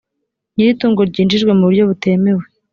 [0.55, 2.43] nyir’itungo ryinjijwe mu buryo butemewe